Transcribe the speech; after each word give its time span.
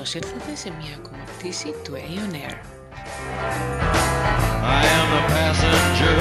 Καλώς 0.00 0.14
ήρθατε 0.14 0.54
σε 0.54 0.72
μια 0.80 0.94
ακόμα 0.96 1.24
πτήση 1.38 1.74
του 1.84 1.92
Aeon 1.94 2.34
Air. 2.34 2.56
I 4.78 4.82
am 4.98 5.06
the 5.16 5.22
passenger, 5.34 6.18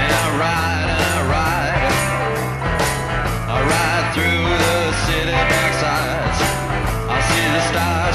and 0.00 0.10
I 0.22 0.26
ride 0.42 0.88
and 0.96 1.04
I 1.16 1.22
ride. 1.34 1.84
I 3.54 3.58
ride 3.72 4.06
through 4.14 4.44
the 4.64 4.76
city 5.04 5.38
backsides. 5.50 6.40
I 7.14 7.18
see 7.28 7.46
the 7.54 7.62
stars 7.70 8.09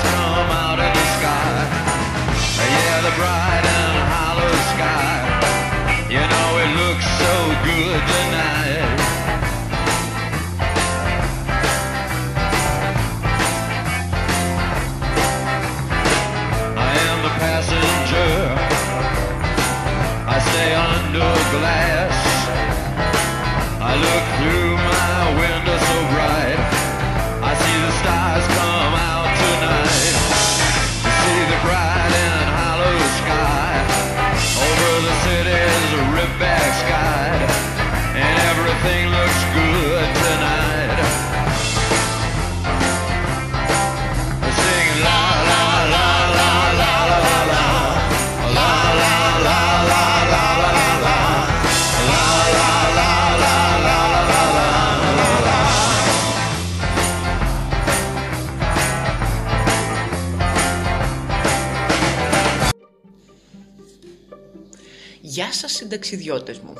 Συνταξιδιώτες 65.97 66.58
μου. 66.58 66.75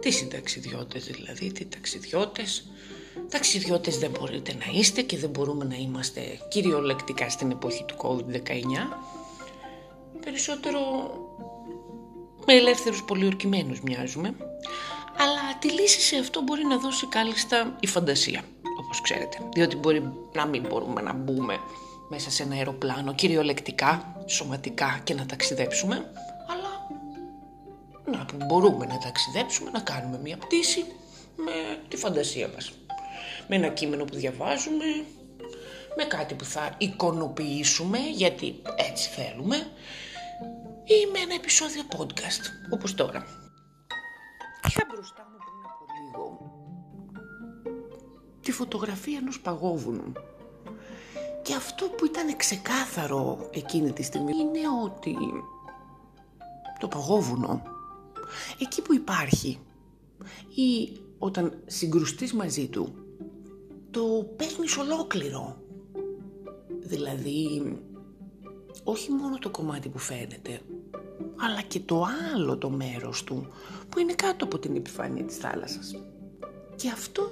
Τι 0.00 0.10
συνταξιδιώτες 0.10 1.04
δηλαδή, 1.04 1.52
τι 1.52 1.64
ταξιδιώτες. 1.64 2.70
Ταξιδιώτες 3.28 3.98
δεν 3.98 4.10
μπορείτε 4.10 4.54
να 4.54 4.78
είστε 4.78 5.02
και 5.02 5.16
δεν 5.16 5.30
μπορούμε 5.30 5.64
να 5.64 5.74
είμαστε 5.74 6.20
κυριολεκτικά 6.48 7.30
στην 7.30 7.50
εποχή 7.50 7.84
του 7.84 7.96
COVID-19. 7.98 8.32
Περισσότερο 10.24 10.80
με 12.46 12.54
ελεύθερους 12.54 13.04
πολιορκημένους 13.04 13.80
μοιάζουμε. 13.80 14.34
Αλλά 15.18 15.58
τη 15.60 15.70
λύση 15.70 16.00
σε 16.00 16.16
αυτό 16.16 16.42
μπορεί 16.42 16.64
να 16.64 16.78
δώσει 16.78 17.06
κάλλιστα 17.06 17.76
η 17.80 17.86
φαντασία, 17.86 18.42
όπως 18.80 19.00
ξέρετε. 19.00 19.38
Διότι 19.54 19.76
μπορεί 19.76 20.12
να 20.32 20.46
μην 20.46 20.66
μπορούμε 20.68 21.00
να 21.00 21.12
μπούμε 21.12 21.58
μέσα 22.08 22.30
σε 22.30 22.42
ένα 22.42 22.54
αεροπλάνο 22.54 23.14
κυριολεκτικά, 23.14 24.22
σωματικά 24.26 25.00
και 25.04 25.14
να 25.14 25.26
ταξιδέψουμε, 25.26 25.96
αλλά 25.96 26.37
να 28.08 28.24
που 28.24 28.36
μπορούμε 28.46 28.86
να 28.86 28.98
ταξιδέψουμε, 28.98 29.70
να 29.70 29.80
κάνουμε 29.80 30.18
μια 30.18 30.36
πτήση 30.36 30.84
με 31.36 31.82
τη 31.88 31.96
φαντασία 31.96 32.48
μας. 32.54 32.72
Με 33.48 33.56
ένα 33.56 33.68
κείμενο 33.68 34.04
που 34.04 34.14
διαβάζουμε, 34.14 34.84
με 35.96 36.04
κάτι 36.04 36.34
που 36.34 36.44
θα 36.44 36.74
εικονοποιήσουμε, 36.78 37.98
γιατί 37.98 38.62
έτσι 38.76 39.08
θέλουμε, 39.08 39.56
ή 40.84 41.10
με 41.12 41.18
ένα 41.18 41.34
επεισόδιο 41.34 41.82
podcast, 41.96 42.70
όπως 42.70 42.94
τώρα. 42.94 43.26
Είχα 44.68 44.86
μπροστά 44.92 45.28
μου 45.30 45.36
πριν 45.36 45.60
από 45.64 45.84
λίγο 46.00 46.52
τη 48.40 48.52
φωτογραφία 48.52 49.18
ενός 49.18 49.40
παγόβουνου. 49.40 50.12
Και 51.42 51.54
αυτό 51.54 51.86
που 51.86 52.04
ήταν 52.04 52.36
ξεκάθαρο 52.36 53.48
εκείνη 53.50 53.92
τη 53.92 54.02
στιγμή 54.02 54.32
είναι 54.32 54.60
ότι 54.84 55.16
το 56.78 56.88
παγόβουνο, 56.88 57.62
εκεί 58.60 58.82
που 58.82 58.94
υπάρχει 58.94 59.58
ή 60.54 60.92
όταν 61.18 61.62
συγκρουστείς 61.66 62.32
μαζί 62.32 62.68
του, 62.68 62.94
το 63.90 64.30
παίρνεις 64.36 64.76
ολόκληρο. 64.76 65.62
Δηλαδή, 66.80 67.62
όχι 68.84 69.10
μόνο 69.10 69.38
το 69.38 69.50
κομμάτι 69.50 69.88
που 69.88 69.98
φαίνεται, 69.98 70.60
αλλά 71.36 71.62
και 71.62 71.80
το 71.80 72.06
άλλο 72.34 72.56
το 72.56 72.70
μέρος 72.70 73.24
του 73.24 73.46
που 73.88 73.98
είναι 73.98 74.14
κάτω 74.14 74.44
από 74.44 74.58
την 74.58 74.76
επιφάνεια 74.76 75.24
της 75.24 75.36
θάλασσας. 75.36 76.02
Και 76.76 76.88
αυτό 76.88 77.30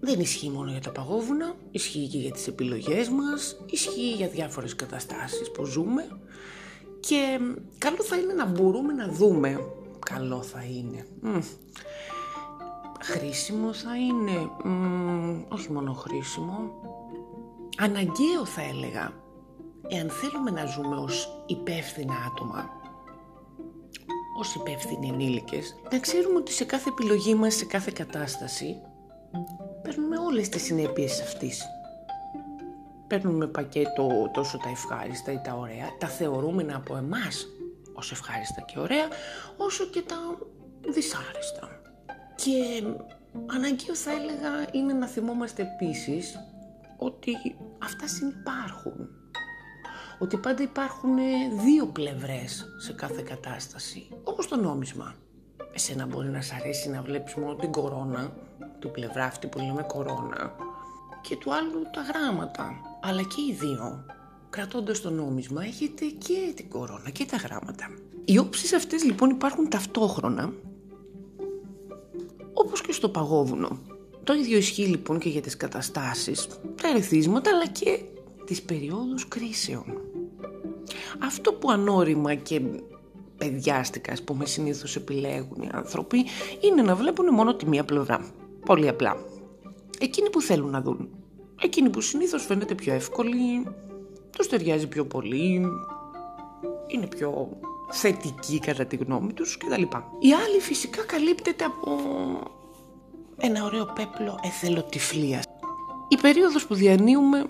δεν 0.00 0.20
ισχύει 0.20 0.50
μόνο 0.50 0.70
για 0.70 0.80
τα 0.80 0.90
παγόβουνα, 0.90 1.54
ισχύει 1.70 2.08
και 2.08 2.18
για 2.18 2.30
τις 2.30 2.46
επιλογές 2.46 3.08
μας, 3.08 3.56
ισχύει 3.70 4.12
για 4.12 4.28
διάφορες 4.28 4.74
καταστάσεις 4.74 5.50
που 5.50 5.64
ζούμε 5.64 6.08
και 7.00 7.40
καλό 7.78 8.02
θα 8.02 8.16
είναι 8.16 8.32
να 8.32 8.46
μπορούμε 8.46 8.92
να 8.92 9.08
δούμε, 9.08 9.66
καλό 10.14 10.42
θα 10.42 10.62
είναι, 10.62 11.06
μμ, 11.20 11.40
χρήσιμο 13.00 13.72
θα 13.72 13.96
είναι, 13.96 14.50
μμ, 14.64 15.44
όχι 15.48 15.72
μόνο 15.72 15.92
χρήσιμο, 15.92 16.70
αναγκαίο 17.76 18.44
θα 18.44 18.62
έλεγα, 18.62 19.12
εάν 19.88 20.10
θέλουμε 20.10 20.50
να 20.50 20.64
ζούμε 20.64 20.96
ως 20.96 21.42
υπεύθυνα 21.46 22.14
άτομα, 22.32 22.70
ως 24.38 24.54
υπεύθυνοι 24.54 25.08
ενήλικες, 25.08 25.74
να 25.92 25.98
ξέρουμε 25.98 26.36
ότι 26.36 26.52
σε 26.52 26.64
κάθε 26.64 26.88
επιλογή 26.88 27.34
μας, 27.34 27.54
σε 27.54 27.64
κάθε 27.64 27.92
κατάσταση, 27.94 28.76
παίρνουμε 29.82 30.18
όλες 30.18 30.48
τις 30.48 30.62
συνέπειες 30.62 31.20
αυτής. 31.20 31.62
Παίρνουμε 33.06 33.46
πακέτο 33.46 34.30
τόσο 34.32 34.58
τα 34.58 34.68
ευχάριστα 34.68 35.32
ή 35.32 35.40
τα 35.44 35.54
ωραία, 35.54 35.86
τα 35.98 36.06
θεωρούμενα 36.06 36.76
από 36.76 36.96
εμάς 36.96 37.46
ως 37.98 38.12
ευχάριστα 38.12 38.60
και 38.60 38.78
ωραία, 38.78 39.08
όσο 39.56 39.84
και 39.84 40.02
τα 40.02 40.16
δυσάρεστα. 40.88 41.80
Και 42.34 42.82
αναγκαίο 43.46 43.94
θα 43.94 44.10
έλεγα 44.10 44.50
είναι 44.72 44.92
να 44.92 45.06
θυμόμαστε 45.06 45.62
επίσης 45.62 46.38
ότι 46.96 47.32
αυτά 47.78 48.06
συνυπάρχουν. 48.06 49.08
Ότι 50.18 50.36
πάντα 50.36 50.62
υπάρχουν 50.62 51.16
δύο 51.64 51.86
πλευρές 51.86 52.66
σε 52.78 52.92
κάθε 52.92 53.22
κατάσταση, 53.22 54.08
όπως 54.24 54.48
το 54.48 54.56
νόμισμα. 54.56 55.14
Εσένα 55.72 56.06
μπορεί 56.06 56.28
να 56.28 56.40
σ' 56.40 56.52
αρέσει 56.52 56.90
να 56.90 57.02
βλέπεις 57.02 57.34
μόνο 57.34 57.54
την 57.54 57.72
κορώνα, 57.72 58.32
την 58.78 58.90
πλευρά 58.90 59.24
αυτή 59.24 59.46
που 59.46 59.58
λέμε 59.58 59.82
κορώνα, 59.82 60.54
και 61.20 61.36
του 61.36 61.54
άλλου 61.54 61.82
τα 61.92 62.00
γράμματα. 62.00 62.72
Αλλά 63.02 63.22
και 63.22 63.40
οι 63.48 63.52
δύο, 63.52 64.04
κρατώντας 64.50 65.00
το 65.00 65.10
νόμισμα, 65.10 65.64
έχετε 65.64 66.04
και 66.04 66.52
την 66.54 66.68
κορώνα 66.68 67.10
και 67.10 67.24
τα 67.24 67.36
γράμματα. 67.36 67.90
Οι 68.24 68.38
όψεις 68.38 68.72
αυτές 68.72 69.04
λοιπόν 69.04 69.30
υπάρχουν 69.30 69.68
ταυτόχρονα, 69.68 70.52
όπως 72.52 72.80
και 72.80 72.92
στο 72.92 73.08
παγόβουνο. 73.08 73.78
Το 74.24 74.34
ίδιο 74.34 74.56
ισχύει 74.58 74.86
λοιπόν 74.86 75.18
και 75.18 75.28
για 75.28 75.40
τις 75.40 75.56
καταστάσεις, 75.56 76.46
τα 76.82 76.88
ερεθίσματα 76.88 77.50
αλλά 77.50 77.66
και 77.66 78.00
τις 78.44 78.62
περιόδους 78.62 79.28
κρίσεων. 79.28 79.84
Αυτό 81.18 81.52
που 81.52 81.70
ανώριμα 81.70 82.34
και 82.34 82.60
παιδιάστικα, 83.36 84.12
ας 84.12 84.22
πούμε, 84.22 84.46
συνήθως 84.46 84.96
επιλέγουν 84.96 85.62
οι 85.62 85.68
άνθρωποι, 85.72 86.24
είναι 86.60 86.82
να 86.82 86.94
βλέπουν 86.94 87.34
μόνο 87.34 87.54
τη 87.54 87.66
μία 87.66 87.84
πλευρά. 87.84 88.30
Πολύ 88.66 88.88
απλά. 88.88 89.16
Εκείνοι 89.98 90.30
που 90.30 90.40
θέλουν 90.40 90.70
να 90.70 90.80
δουν. 90.80 91.08
Εκείνοι 91.62 91.90
που 91.90 92.00
συνήθως 92.00 92.44
φαίνεται 92.44 92.74
πιο 92.74 92.92
εύκολη, 92.92 93.66
τους 94.36 94.46
ταιριάζει 94.46 94.86
πιο 94.86 95.04
πολύ, 95.04 95.66
είναι 96.86 97.06
πιο 97.06 97.48
θετική 97.90 98.58
κατά 98.58 98.84
τη 98.84 98.96
γνώμη 98.96 99.32
τους 99.32 99.56
κτλ. 99.56 99.82
Η 100.18 100.32
άλλη 100.32 100.60
φυσικά 100.60 101.02
καλύπτεται 101.02 101.64
από 101.64 101.98
ένα 103.36 103.64
ωραίο 103.64 103.84
πέπλο 103.84 104.38
εθελοτυφλίας. 104.42 105.44
Η 106.08 106.16
περίοδος 106.16 106.66
που 106.66 106.74
διανύουμε 106.74 107.44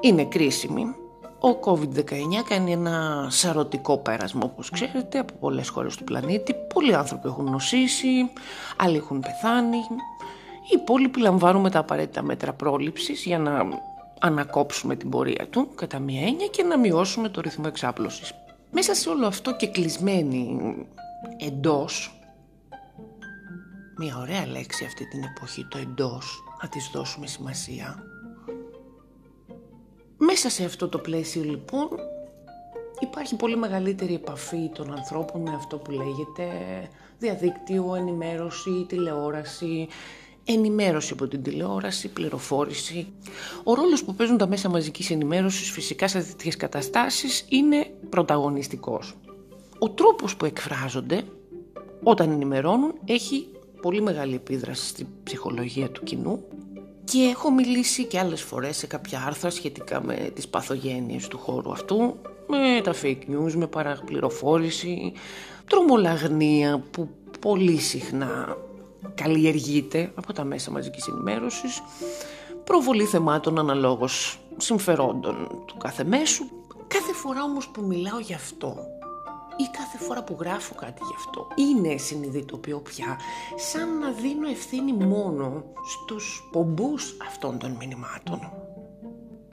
είναι 0.00 0.24
κρίσιμη. 0.24 0.94
Ο 1.40 1.72
COVID-19 1.72 2.42
κάνει 2.48 2.72
ένα 2.72 3.26
σαρωτικό 3.30 3.98
πέρασμα, 3.98 4.40
όπως 4.44 4.70
ξέρετε, 4.70 5.18
από 5.18 5.34
πολλές 5.40 5.68
χώρες 5.68 5.96
του 5.96 6.04
πλανήτη. 6.04 6.54
Πολλοί 6.74 6.94
άνθρωποι 6.94 7.28
έχουν 7.28 7.50
νοσήσει, 7.50 8.30
άλλοι 8.76 8.96
έχουν 8.96 9.20
πεθάνει. 9.20 9.76
Οι 10.62 10.78
υπόλοιποι 10.80 11.20
λαμβάνουμε 11.20 11.70
τα 11.70 11.78
απαραίτητα 11.78 12.22
μέτρα 12.22 12.52
πρόληψης 12.52 13.24
για 13.24 13.38
να 13.38 13.64
ανακόψουμε 14.22 14.96
την 14.96 15.10
πορεία 15.10 15.46
του, 15.50 15.68
κατά 15.74 15.98
μία 15.98 16.26
έννοια, 16.26 16.46
και 16.46 16.62
να 16.62 16.78
μειώσουμε 16.78 17.28
το 17.28 17.40
ρυθμό 17.40 17.64
εξάπλωσης. 17.66 18.32
Μέσα 18.70 18.94
σε 18.94 19.08
όλο 19.08 19.26
αυτό 19.26 19.56
και 19.56 19.66
κλεισμένοι 19.66 20.58
εντός, 21.38 22.20
μια 23.96 24.16
ωραία 24.16 24.46
λέξη 24.46 24.84
αυτή 24.84 25.08
την 25.08 25.22
εποχή, 25.22 25.66
το 25.70 25.78
εντός, 25.78 26.42
να 26.62 26.68
της 26.68 26.90
δώσουμε 26.92 27.26
σημασία, 27.26 28.02
Μέσα 30.24 30.50
σε 30.50 30.64
αυτό 30.64 30.88
το 30.88 30.98
πλαίσιο 30.98 31.42
λοιπόν 31.42 31.88
υπάρχει 32.98 33.36
πολύ 33.36 33.56
μεγαλύτερη 33.56 34.14
επαφή 34.14 34.70
των 34.74 34.92
ανθρώπων 34.92 35.40
με 35.40 35.54
αυτό 35.54 35.76
που 35.76 35.90
λέγεται 35.90 36.48
διαδίκτυο, 37.18 37.94
ενημέρωση, 37.94 38.84
τηλεόραση, 38.88 39.88
ενημέρωση 40.44 41.12
από 41.12 41.28
την 41.28 41.42
τηλεόραση, 41.42 42.08
πληροφόρηση. 42.08 43.06
Ο 43.64 43.74
ρόλος 43.74 44.04
που 44.04 44.14
παίζουν 44.14 44.36
τα 44.36 44.46
μέσα 44.46 44.68
μαζικής 44.68 45.10
ενημέρωσης 45.10 45.70
φυσικά 45.70 46.08
σε 46.08 46.18
τέτοιες 46.22 46.56
καταστάσεις 46.56 47.44
είναι 47.48 47.86
πρωταγωνιστικός. 48.08 49.14
Ο 49.78 49.90
τρόπος 49.90 50.36
που 50.36 50.44
εκφράζονται 50.44 51.24
όταν 52.02 52.30
ενημερώνουν 52.30 52.92
έχει 53.04 53.48
πολύ 53.82 54.02
μεγάλη 54.02 54.34
επίδραση 54.34 54.86
στην 54.86 55.06
ψυχολογία 55.22 55.90
του 55.90 56.02
κοινού 56.02 56.44
και 57.04 57.18
έχω 57.18 57.50
μιλήσει 57.50 58.04
και 58.04 58.18
άλλες 58.18 58.42
φορές 58.42 58.76
σε 58.76 58.86
κάποια 58.86 59.22
άρθρα 59.26 59.50
σχετικά 59.50 60.04
με 60.04 60.30
τις 60.34 60.48
παθογένειες 60.48 61.28
του 61.28 61.38
χώρου 61.38 61.72
αυτού, 61.72 62.16
με 62.46 62.80
τα 62.82 62.94
fake 63.02 63.30
news, 63.30 63.52
με 63.52 63.66
παραπληροφόρηση, 63.66 65.12
τρομολαγνία 65.66 66.84
που 66.90 67.08
πολύ 67.40 67.78
συχνά 67.78 68.56
καλλιεργείται 69.14 70.12
από 70.14 70.32
τα 70.32 70.44
μέσα 70.44 70.70
μαζικής 70.70 71.06
ενημέρωσης, 71.06 71.82
προβολή 72.64 73.04
θεμάτων 73.04 73.58
αναλόγως 73.58 74.38
συμφερόντων 74.56 75.64
του 75.66 75.76
κάθε 75.76 76.04
μέσου. 76.04 76.44
Κάθε 76.86 77.12
φορά 77.12 77.42
όμως 77.42 77.68
που 77.68 77.82
μιλάω 77.82 78.18
γι' 78.18 78.34
αυτό 78.34 78.76
ή 79.56 79.64
κάθε 79.76 79.98
φορά 79.98 80.22
που 80.22 80.36
γράφω 80.40 80.74
κάτι 80.74 81.02
γι' 81.04 81.14
αυτό 81.16 81.46
είναι 81.54 81.96
συνειδητοποιώ 81.96 82.78
πια 82.78 83.18
σαν 83.56 83.98
να 83.98 84.10
δίνω 84.10 84.48
ευθύνη 84.48 84.92
μόνο 84.92 85.64
στους 85.84 86.48
πομπούς 86.52 87.16
αυτών 87.26 87.58
των 87.58 87.70
μηνυμάτων 87.70 88.52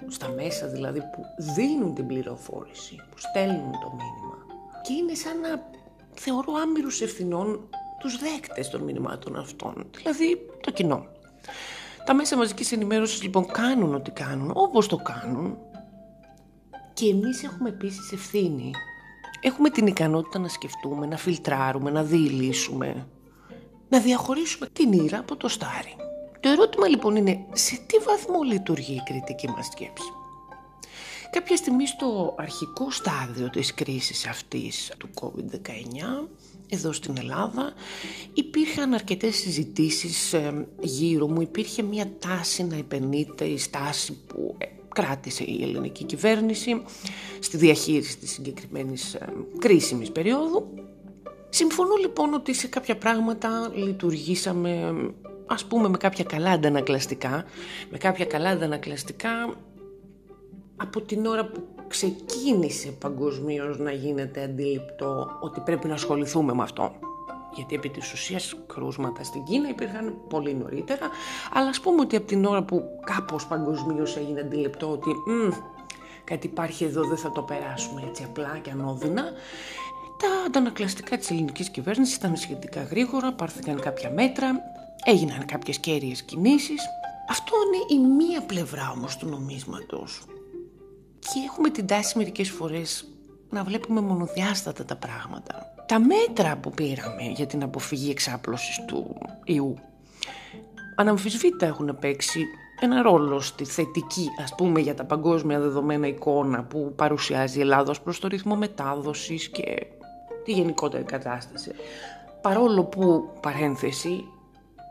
στα 0.08 0.30
μέσα 0.30 0.68
δηλαδή 0.68 1.00
που 1.00 1.26
δίνουν 1.56 1.94
την 1.96 2.08
πληροφόρηση, 2.08 2.96
που 2.96 3.18
στέλνουν 3.18 3.72
το 3.72 3.90
μήνυμα 3.90 4.38
και 4.82 4.94
είναι 4.94 5.14
σαν 5.14 5.40
να 5.40 5.70
θεωρώ 6.14 6.54
άμυρους 6.62 7.02
ευθυνών 7.02 7.70
τους 8.00 8.18
δέκτες 8.18 8.70
των 8.70 8.82
μηνυμάτων 8.82 9.36
αυτών, 9.36 9.90
δηλαδή 9.98 10.46
το 10.62 10.72
κοινό. 10.72 11.08
Τα 12.06 12.14
μέσα 12.14 12.38
μαζικής 12.38 12.72
ενημέρωσης 12.72 13.24
λοιπόν 13.24 13.46
κάνουν 13.52 13.96
ό,τι 13.96 14.12
κάνουν, 14.12 14.52
όπως 14.54 14.88
το 14.88 14.96
κάνουν 14.96 15.58
και 16.94 17.10
εμείς 17.10 17.44
έχουμε 17.44 17.70
επίσης 17.70 18.12
ευθύνη. 18.12 18.72
Έχουμε 19.42 19.70
την 19.70 19.88
ικανότητα 19.88 20.40
να 20.40 20.48
σκεφτούμε, 20.48 21.06
να 21.06 21.18
φιλτράρουμε, 21.18 21.92
να 21.92 22.04
διηλύσουμε, 22.04 23.08
να 23.90 24.00
διαχωρίσουμε 24.00 24.68
την 24.74 24.92
ήρα 24.92 25.20
από 25.20 25.36
το 25.36 25.48
στάρι. 25.48 25.96
Το 26.40 26.50
ερώτημα 26.50 26.88
λοιπόν 26.88 27.16
είναι 27.16 27.46
σε 27.52 27.76
τι 27.86 27.98
βαθμό 27.98 28.42
λειτουργεί 28.42 28.94
η 28.94 29.04
κριτική 29.06 29.48
μας 29.48 29.66
σκέψη. 29.66 30.14
Κάποια 31.32 31.56
στιγμή 31.56 31.88
στο 31.88 32.36
αρχικό 32.38 32.92
στάδιο 32.92 33.50
της 33.50 33.74
κρίσης 33.74 34.28
αυτής 34.28 34.94
του 34.98 35.10
COVID-19 35.22 36.28
εδώ 36.70 36.94
στην 36.94 37.16
Ελλάδα. 37.18 37.74
Υπήρχαν 38.34 38.94
αρκετές 38.94 39.36
συζητήσεις 39.36 40.34
ε, 40.34 40.68
γύρω 40.82 41.28
μου, 41.28 41.42
υπήρχε 41.42 41.82
μια 41.82 42.12
τάση 42.20 42.64
να 42.64 42.76
επενείται 42.76 43.46
η 43.46 43.58
στάση 43.58 44.18
που 44.28 44.56
ε, 44.58 44.66
κράτησε 44.94 45.44
η 45.44 45.60
ελληνική 45.62 46.04
κυβέρνηση 46.04 46.82
στη 47.40 47.58
διαχείριση 47.58 48.18
της 48.18 48.32
συγκεκριμένης 48.32 49.14
ε, 49.14 49.34
κρίσιμης 49.60 50.12
περίοδου. 50.12 50.68
Συμφωνώ 51.50 51.96
λοιπόν 51.96 52.34
ότι 52.34 52.54
σε 52.54 52.68
κάποια 52.68 52.98
πράγματα 52.98 53.72
λειτουργήσαμε 53.76 54.94
ας 55.46 55.66
πούμε 55.66 55.90
με 55.90 55.98
κάποια 55.98 56.24
καλά 56.24 56.52
αντανακλαστικά, 56.52 57.46
με 57.92 57.98
κάποια 57.98 58.26
καλά 58.26 58.50
αντανακλαστικά 58.50 59.56
από 60.76 61.02
την 61.02 61.26
ώρα 61.26 61.46
που 61.46 61.68
ξεκίνησε 61.90 62.92
παγκοσμίως 62.92 63.78
να 63.80 63.92
γίνεται 63.92 64.44
αντιληπτό 64.44 65.38
ότι 65.42 65.60
πρέπει 65.60 65.88
να 65.88 65.94
ασχοληθούμε 65.94 66.54
με 66.54 66.64
αυτό. 66.64 66.92
Γιατί 67.56 67.76
επί 67.76 67.90
της 67.90 68.14
ουσίας 68.14 68.56
κρούσματα 68.68 69.24
στην 69.24 69.44
Κίνα 69.44 69.70
υπήρχαν 69.70 70.14
πολύ 70.30 70.54
νωρίτερα, 70.54 71.10
αλλά 71.54 71.70
ας 71.70 71.80
πούμε 71.80 72.02
ότι 72.02 72.16
από 72.16 72.28
την 72.28 72.46
ώρα 72.46 72.64
που 72.64 72.84
κάπως 73.06 73.48
παγκοσμίως 73.48 74.18
έγινε 74.18 74.40
αντιληπτό 74.40 74.92
ότι 74.92 75.16
κάτι 76.24 76.48
υπάρχει 76.48 76.84
εδώ 76.84 77.04
δεν 77.04 77.18
θα 77.18 77.32
το 77.32 77.42
περάσουμε 77.42 78.04
έτσι 78.08 78.24
απλά 78.24 78.60
και 78.62 78.72
ανώδυνα, 78.72 79.24
τα 80.18 80.28
αντανακλαστικά 80.46 81.18
της 81.18 81.30
ελληνικής 81.32 81.70
κυβέρνησης 81.70 82.16
ήταν 82.16 82.36
σχετικά 82.36 82.84
γρήγορα, 82.84 83.34
πάρθηκαν 83.34 83.80
κάποια 83.80 84.12
μέτρα, 84.12 84.48
έγιναν 85.06 85.46
κάποιες 85.46 85.78
κέρυες 85.78 86.22
κινήσεις. 86.22 86.82
Αυτό 87.30 87.54
είναι 87.66 88.02
η 88.02 88.08
μία 88.14 88.42
πλευρά 88.42 88.92
όμως 88.96 89.18
του 89.18 89.28
νομίσματος 89.28 90.26
και 91.20 91.40
έχουμε 91.48 91.70
την 91.70 91.88
τάση 91.88 92.18
μερικές 92.18 92.50
φορές 92.50 93.08
να 93.50 93.64
βλέπουμε 93.64 94.02
μονοδιάστατα 94.02 94.86
τα 94.86 94.96
πράγματα. 94.96 95.74
Τα 95.86 96.00
μέτρα 96.00 96.58
που 96.58 96.72
πήραμε 96.72 97.24
για 97.36 97.46
την 97.46 97.64
αποφυγή 97.64 98.10
εξάπλωσης 98.10 98.86
του 98.88 99.18
ιού 99.44 99.76
αναμφισβήτητα 101.00 101.66
έχουν 101.66 101.98
παίξει 102.00 102.46
ένα 102.80 103.02
ρόλο 103.02 103.40
στη 103.40 103.66
θετική, 103.66 104.28
ας 104.44 104.56
πούμε, 104.56 104.80
για 104.80 104.96
τα 104.96 105.06
παγκόσμια 105.06 105.60
δεδομένα 105.60 106.08
εικόνα 106.08 106.64
που 106.64 106.94
παρουσιάζει 106.96 107.58
η 107.58 107.62
Ελλάδα 107.62 107.94
προς 108.04 108.20
το 108.20 108.28
ρυθμό 108.28 108.56
μετάδοσης 108.56 109.50
και 109.50 109.88
τη 110.44 110.52
γενικότερη 110.52 111.04
κατάσταση. 111.04 111.72
Παρόλο 112.42 112.84
που, 112.84 113.30
παρένθεση, 113.42 114.24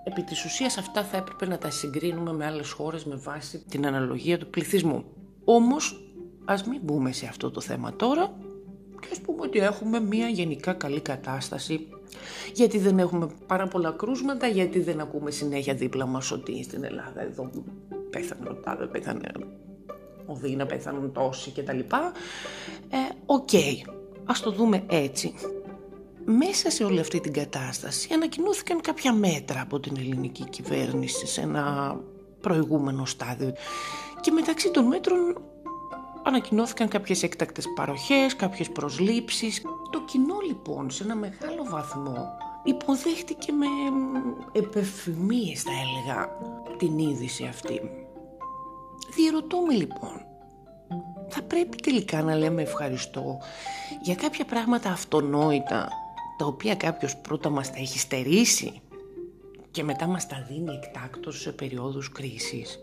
επί 0.04 0.22
της 0.22 0.44
ουσίας 0.44 0.78
αυτά 0.78 1.04
θα 1.04 1.16
έπρεπε 1.16 1.46
να 1.46 1.58
τα 1.58 1.70
συγκρίνουμε 1.70 2.32
με 2.32 2.46
άλλες 2.46 2.70
χώρες 2.70 3.04
με 3.04 3.16
βάση 3.16 3.64
την 3.68 3.86
αναλογία 3.86 4.38
του 4.38 4.50
πληθυσμού. 4.50 5.04
Όμως 5.44 6.07
Ας 6.50 6.64
μην 6.64 6.80
μπούμε 6.82 7.12
σε 7.12 7.26
αυτό 7.26 7.50
το 7.50 7.60
θέμα 7.60 7.96
τώρα 7.96 8.32
και 9.00 9.08
ας 9.12 9.20
πούμε 9.20 9.42
ότι 9.42 9.58
έχουμε 9.58 10.00
μια 10.00 10.28
γενικά 10.28 10.72
καλή 10.72 11.00
κατάσταση 11.00 11.88
γιατί 12.54 12.78
δεν 12.78 12.98
έχουμε 12.98 13.28
πάρα 13.46 13.68
πολλά 13.68 13.90
κρούσματα, 13.90 14.46
γιατί 14.46 14.80
δεν 14.80 15.00
ακούμε 15.00 15.30
συνέχεια 15.30 15.74
δίπλα 15.74 16.06
μας 16.06 16.30
ότι 16.30 16.62
στην 16.62 16.84
Ελλάδα 16.84 17.22
εδώ 17.22 17.50
πέθανε 18.10 18.48
ο 18.48 18.54
τάδε, 18.54 18.86
πέθανε 18.86 19.30
ο 20.26 20.34
Δίνα, 20.34 20.66
πέθαναν 20.66 21.12
τόσοι 21.12 21.50
κτλ. 21.50 21.78
Ε, 21.78 21.88
okay. 23.26 23.90
ας 24.24 24.40
το 24.40 24.50
δούμε 24.50 24.84
έτσι. 24.86 25.34
Μέσα 26.24 26.70
σε 26.70 26.84
όλη 26.84 27.00
αυτή 27.00 27.20
την 27.20 27.32
κατάσταση 27.32 28.12
ανακοινώθηκαν 28.12 28.80
κάποια 28.80 29.12
μέτρα 29.12 29.60
από 29.60 29.80
την 29.80 29.96
ελληνική 29.98 30.44
κυβέρνηση 30.44 31.26
σε 31.26 31.40
ένα 31.40 31.96
προηγούμενο 32.40 33.04
στάδιο 33.04 33.52
και 34.20 34.30
μεταξύ 34.30 34.70
των 34.70 34.84
μέτρων 34.84 35.42
ανακοινώθηκαν 36.28 36.88
κάποιες 36.88 37.22
έκτακτες 37.22 37.64
παροχές, 37.74 38.36
κάποιες 38.36 38.70
προσλήψεις. 38.70 39.62
Το 39.90 40.00
κοινό 40.04 40.38
λοιπόν 40.46 40.90
σε 40.90 41.04
ένα 41.04 41.14
μεγάλο 41.14 41.64
βαθμό 41.64 42.36
υποδέχτηκε 42.64 43.52
με 43.52 43.66
επευφημίες 44.52 45.62
θα 45.62 45.70
έλεγα 45.70 46.28
την 46.78 46.98
είδηση 46.98 47.44
αυτή. 47.44 47.80
Διερωτώ 49.16 49.60
με 49.60 49.74
λοιπόν, 49.74 50.26
θα 51.28 51.42
πρέπει 51.42 51.76
τελικά 51.76 52.22
να 52.22 52.34
λέμε 52.34 52.62
ευχαριστώ 52.62 53.38
για 54.02 54.14
κάποια 54.14 54.44
πράγματα 54.44 54.90
αυτονόητα 54.90 55.88
τα 56.38 56.46
οποία 56.46 56.74
κάποιος 56.74 57.16
πρώτα 57.16 57.50
μας 57.50 57.70
τα 57.70 57.76
έχει 57.78 57.98
στερήσει 57.98 58.80
και 59.70 59.82
μετά 59.82 60.06
μας 60.06 60.26
τα 60.26 60.46
δίνει 60.48 60.74
εκτάκτως 60.82 61.40
σε 61.40 61.52
περιόδους 61.52 62.12
κρίσης; 62.12 62.78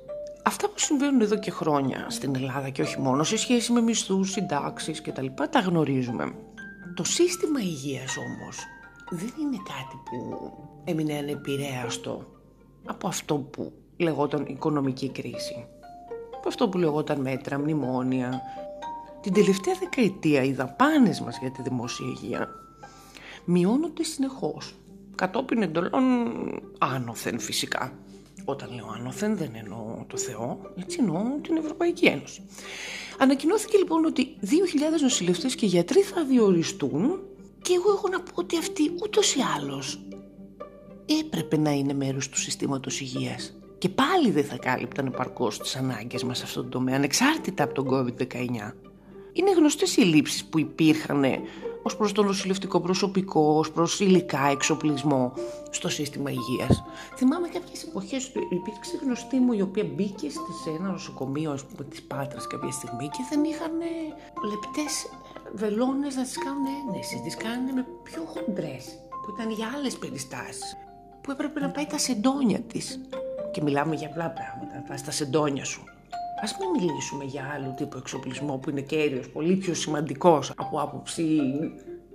Αυτά 0.48 0.70
που 0.70 0.80
συμβαίνουν 0.80 1.22
εδώ 1.22 1.40
και 1.40 1.52
χρόνια 1.52 2.06
στην 2.10 2.36
Ελλάδα 2.36 2.70
και 2.70 2.82
όχι 2.82 3.00
μόνο 3.00 3.24
σε 3.24 3.38
σχέση 3.38 3.72
με 3.72 3.82
μισθούς, 3.82 4.32
συντάξεις 4.32 5.02
και 5.02 5.12
τα 5.12 5.22
λοιπά 5.22 5.50
τα 5.50 5.60
γνωρίζουμε. 5.60 6.36
Το 6.94 7.04
σύστημα 7.04 7.60
υγείας 7.60 8.18
όμως 8.18 8.58
δεν 9.10 9.34
είναι 9.42 9.58
κάτι 9.58 9.96
που 10.06 10.52
έμεινε 10.84 11.18
ανεπηρέαστο 11.18 12.26
από 12.86 13.08
αυτό 13.08 13.36
που 13.36 13.74
λεγόταν 13.98 14.46
οικονομική 14.48 15.10
κρίση. 15.10 15.68
Από 16.36 16.48
αυτό 16.48 16.70
που 16.70 16.78
λεγόταν 16.78 17.22
μέτρα, 17.22 17.60
μνημόνια. 17.60 18.42
Την 19.22 19.34
τελευταία 19.34 19.74
δεκαετία 19.80 20.44
οι 20.44 20.54
δαπάνες 20.54 21.22
μας 21.22 21.38
για 21.38 21.52
τη 21.52 21.62
δημόσια 21.62 22.06
υγεία 22.08 22.50
μειώνονται 23.46 24.04
συνεχώς. 24.04 24.76
Κατόπιν 25.16 25.62
εντολών 25.62 26.04
άνωθεν 26.78 27.40
φυσικά. 27.40 27.94
Όταν 28.46 28.74
λέω 28.76 28.88
άνωθεν 28.98 29.38
δεν 29.38 29.52
εννοώ 29.56 30.04
το 30.08 30.18
Θεό, 30.18 30.60
έτσι 30.80 30.98
εννοώ 31.00 31.22
την 31.42 31.58
Ευρωπαϊκή 31.58 32.06
Ένωση. 32.06 32.42
Ανακοινώθηκε 33.18 33.78
λοιπόν 33.78 34.06
ότι 34.06 34.36
2.000 34.42 34.48
νοσηλευτές 35.02 35.56
και 35.56 35.66
γιατροί 35.66 36.02
θα 36.02 36.24
διοριστούν 36.24 37.20
και 37.62 37.74
εγώ 37.74 37.92
έχω 37.92 38.08
να 38.08 38.22
πω 38.22 38.32
ότι 38.34 38.58
αυτοί 38.58 38.92
ούτως 39.04 39.36
ή 39.36 39.40
άλλως 39.58 40.00
έπρεπε 41.20 41.58
να 41.58 41.72
είναι 41.72 41.94
μέρος 41.94 42.30
του 42.30 42.38
συστήματος 42.38 43.02
υγείας. 43.02 43.54
Και 43.78 43.90
πάλι 43.90 44.32
δεν 44.32 44.44
θα 44.44 44.58
κάλυπταν 44.58 45.06
επαρκώς 45.06 45.60
τις 45.60 45.76
ανάγκες 45.76 46.24
μας 46.24 46.38
σε 46.38 46.44
αυτό 46.44 46.64
το 46.64 46.70
τομέα, 46.70 46.96
ανεξάρτητα 46.96 47.64
από 47.64 47.74
τον 47.74 47.88
COVID-19. 47.90 48.74
Είναι 49.34 49.52
γνωστές 49.56 49.98
οι 49.98 50.02
λήψεις 50.02 50.46
που 50.46 50.60
υπήρχαν 50.60 51.26
ως 51.88 51.98
προς 51.98 52.12
το 52.12 52.24
νοσηλευτικό 52.24 52.80
προσωπικό, 52.80 53.58
ως 53.58 53.72
προς 53.72 54.00
υλικά, 54.00 54.48
εξοπλισμό 54.52 55.34
στο 55.70 55.90
σύστημα 55.90 56.32
υγείας. 56.32 56.84
Θυμάμαι 57.16 57.48
κάποιες 57.48 57.84
εποχές 57.84 58.32
που 58.32 58.40
υπήρξε 58.50 59.00
γνωστή 59.04 59.38
μου 59.38 59.54
η 59.54 59.62
οποία 59.62 59.84
μπήκε 59.84 60.30
σε 60.64 60.70
ένα 60.80 60.90
νοσοκομείο 60.90 61.52
ας 61.52 61.66
πούμε, 61.66 61.84
της 61.90 62.02
Πάτρας 62.04 62.48
κάποια 62.48 62.72
στιγμή 62.72 63.08
και 63.08 63.24
δεν 63.30 63.44
είχαν 63.44 63.72
λεπτές 64.50 64.94
βελόνες 65.54 66.16
να 66.16 66.24
τις 66.24 66.38
κάνουν 66.38 66.66
ένεση, 66.90 67.22
τις 67.24 67.36
κάνουν 67.36 67.74
με 67.74 67.86
πιο 68.04 68.22
χοντρές 68.24 68.86
που 69.26 69.36
ήταν 69.38 69.52
για 69.52 69.68
άλλες 69.76 69.98
περιστάσεις 69.98 70.78
που 71.22 71.32
έπρεπε 71.32 71.60
να 71.60 71.70
πάει 71.70 71.86
τα 71.86 71.98
σεντόνια 71.98 72.60
της. 72.60 73.00
Και 73.52 73.62
μιλάμε 73.62 73.96
για 73.96 74.08
απλά 74.08 74.30
πράγματα, 74.30 74.84
πας 74.88 75.00
στα 75.00 75.12
σεντόνια 75.12 75.66
σου 75.66 75.84
Ας 76.42 76.56
μην 76.60 76.70
μιλήσουμε 76.86 77.24
για 77.24 77.52
άλλου 77.56 77.74
τύπου 77.78 77.98
εξοπλισμό 77.98 78.58
που 78.58 78.70
είναι 78.70 78.82
κέριος, 78.82 79.30
πολύ 79.30 79.56
πιο 79.56 79.74
σημαντικός 79.74 80.52
από 80.56 80.82
άποψη 80.82 81.40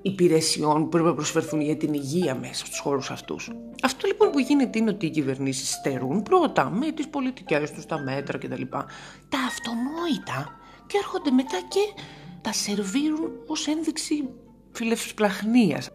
υπηρεσιών 0.02 0.82
που 0.82 0.88
πρέπει 0.88 1.06
να 1.06 1.14
προσφερθούν 1.14 1.60
για 1.60 1.76
την 1.76 1.92
υγεία 1.94 2.34
μέσα 2.34 2.66
στους 2.66 2.78
χώρους 2.78 3.10
αυτούς. 3.10 3.50
Αυτό 3.82 4.06
λοιπόν 4.06 4.30
που 4.30 4.38
γίνεται 4.38 4.78
είναι 4.78 4.90
ότι 4.90 5.06
οι 5.06 5.10
κυβερνήσεις 5.10 5.70
στερούν 5.70 6.22
πρώτα 6.22 6.70
με 6.70 6.90
τις 6.90 7.08
πολιτικές 7.08 7.70
τους, 7.72 7.86
τα 7.86 7.98
μέτρα 7.98 8.38
κτλ. 8.38 8.62
Τα 9.28 9.38
αυτονόητα 9.46 10.58
και 10.86 10.96
έρχονται 10.98 11.30
μετά 11.30 11.58
και 11.68 12.02
τα 12.40 12.52
σερβίρουν 12.52 13.30
ως 13.46 13.66
ένδειξη 13.66 14.28
φιλευσπλαχνίας. 14.72 15.89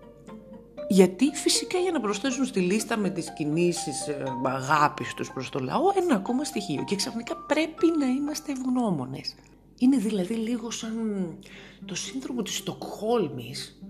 Γιατί 0.95 1.31
φυσικά 1.33 1.77
για 1.77 1.91
να 1.91 1.99
προσθέσουν 1.99 2.45
στη 2.45 2.59
λίστα 2.59 2.97
με 2.97 3.09
τις 3.09 3.33
κινήσεις 3.33 4.07
ε, 4.07 4.23
αγάπης 4.43 5.13
τους 5.13 5.31
προς 5.31 5.49
το 5.49 5.59
λαό 5.59 5.83
ένα 5.95 6.15
ακόμα 6.15 6.43
στοιχείο 6.43 6.83
και 6.83 6.95
ξαφνικά 6.95 7.35
πρέπει 7.35 7.85
να 7.99 8.05
είμαστε 8.05 8.51
ευγνώμονες. 8.51 9.35
Είναι 9.77 9.97
δηλαδή 9.97 10.33
λίγο 10.33 10.71
σαν 10.71 10.93
το 11.85 11.95
σύνδρομο 11.95 12.41
της 12.41 12.55
Στοκχόλμης 12.55 13.81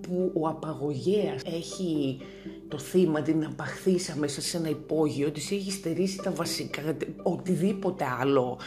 που 0.00 0.32
ο 0.34 0.48
απαγωγέας 0.48 1.42
έχει 1.44 2.20
το 2.68 2.78
θύμα 2.78 3.22
την 3.22 3.44
απαχθήσα 3.44 4.16
μέσα 4.16 4.40
σε 4.40 4.56
ένα 4.56 4.68
υπόγειο, 4.68 5.30
της 5.30 5.50
έχει 5.50 5.70
στερήσει 5.70 6.20
τα 6.22 6.30
βασικά, 6.30 6.96
οτιδήποτε 7.22 8.04
άλλο 8.20 8.58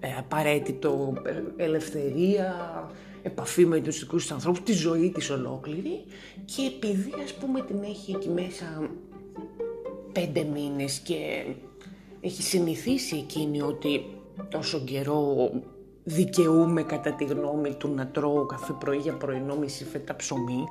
ε, 0.00 0.08
απαραίτητο, 0.18 1.12
ε, 1.56 1.64
ελευθερία, 1.64 2.56
επαφή 3.22 3.66
με 3.66 3.80
τους 3.80 3.98
δικούς 3.98 4.30
ανθρώπους, 4.30 4.62
τη 4.62 4.72
ζωή 4.72 5.10
της 5.10 5.30
ολόκληρη. 5.30 6.04
Και 6.44 6.62
επειδή 6.62 7.12
ας 7.24 7.34
πούμε 7.34 7.60
την 7.60 7.82
έχει 7.82 8.12
εκεί 8.16 8.28
μέσα 8.28 8.90
πέντε 10.12 10.44
μήνες 10.44 10.98
και 10.98 11.44
έχει 12.20 12.42
συνηθίσει 12.42 13.16
εκείνη 13.16 13.62
ότι 13.62 14.04
τόσο 14.50 14.80
καιρό 14.80 15.50
δικαιούμαι 16.04 16.82
κατά 16.82 17.12
τη 17.12 17.24
γνώμη 17.24 17.74
του 17.74 17.88
να 17.88 18.06
τρώω 18.06 18.46
κάθε 18.46 18.72
πρωί 18.78 18.96
για 18.96 19.16
πρωινό 19.16 19.56
μισή 19.56 19.84
φέτα 19.84 20.16
ψωμί 20.16 20.64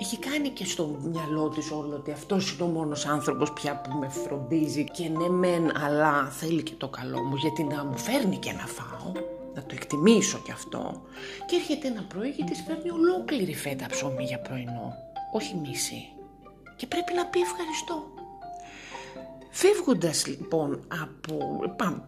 έχει 0.00 0.18
κάνει 0.18 0.48
και 0.48 0.64
στο 0.64 0.98
μυαλό 1.02 1.48
της 1.48 1.70
όλο 1.70 1.94
ότι 1.94 2.10
αυτός 2.10 2.52
είναι 2.52 2.62
ο 2.62 2.66
μόνος 2.66 3.06
άνθρωπος 3.06 3.52
πια 3.52 3.80
που 3.80 3.98
με 3.98 4.08
φροντίζει. 4.08 4.84
Και 4.84 5.08
ναι 5.08 5.28
μεν 5.28 5.72
αλλά 5.84 6.24
θέλει 6.24 6.62
και 6.62 6.74
το 6.78 6.88
καλό 6.88 7.22
μου 7.22 7.36
γιατί 7.36 7.64
να 7.64 7.84
μου 7.84 7.96
φέρνει 7.96 8.36
και 8.36 8.52
να 8.52 8.66
φάω 8.66 9.12
να 9.54 9.62
το 9.62 9.74
εκτιμήσω 9.74 10.38
κι 10.38 10.50
αυτό. 10.50 11.02
Και 11.46 11.56
έρχεται 11.56 11.88
ένα 11.88 12.02
πρωί 12.02 12.30
και 12.32 12.44
της 12.44 12.62
φέρνει 12.66 12.90
ολόκληρη 12.90 13.54
φέτα 13.54 13.86
ψωμί 13.90 14.24
για 14.24 14.38
πρωινό, 14.40 14.94
όχι 15.32 15.56
μισή. 15.56 16.08
Και 16.76 16.86
πρέπει 16.86 17.12
να 17.14 17.26
πει 17.26 17.40
ευχαριστώ. 17.40 18.04
Φεύγοντας 19.50 20.26
λοιπόν 20.26 20.86
από, 21.02 21.38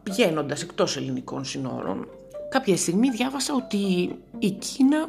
πηγαίνοντας 0.03 0.63
εκτός 0.63 0.97
ελληνικών 0.97 1.45
συνόρων, 1.45 2.09
κάποια 2.49 2.77
στιγμή 2.77 3.11
διάβασα 3.11 3.55
ότι 3.55 3.79
η 4.39 4.51
Κίνα 4.51 5.07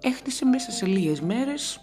έχτισε 0.00 0.44
μέσα 0.44 0.70
σε 0.70 0.86
λίγες 0.86 1.20
μέρες 1.20 1.80